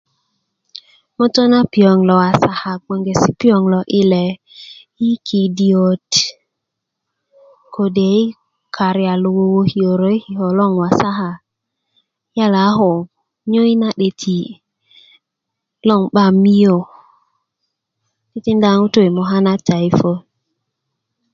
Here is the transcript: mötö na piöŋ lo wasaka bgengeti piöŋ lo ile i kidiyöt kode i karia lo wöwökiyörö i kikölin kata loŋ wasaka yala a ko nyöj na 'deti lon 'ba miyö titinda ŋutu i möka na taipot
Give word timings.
mötö 1.17 1.41
na 1.51 1.59
piöŋ 1.73 1.97
lo 2.07 2.13
wasaka 2.23 2.71
bgengeti 2.83 3.29
piöŋ 3.41 3.61
lo 3.73 3.79
ile 4.01 4.23
i 5.07 5.09
kidiyöt 5.27 6.11
kode 7.75 8.09
i 8.21 8.33
karia 8.75 9.13
lo 9.23 9.29
wöwökiyörö 9.37 10.07
i 10.15 10.19
kikölin 10.23 10.39
kata 10.51 10.57
loŋ 10.59 10.73
wasaka 10.81 11.29
yala 12.37 12.59
a 12.69 12.77
ko 12.77 12.91
nyöj 13.51 13.71
na 13.81 13.89
'deti 13.95 14.37
lon 15.87 16.03
'ba 16.09 16.23
miyö 16.43 16.77
titinda 18.29 18.69
ŋutu 18.79 18.99
i 19.07 19.09
möka 19.15 19.37
na 19.45 19.53
taipot 19.67 20.19